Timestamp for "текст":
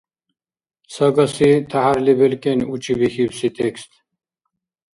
3.57-3.91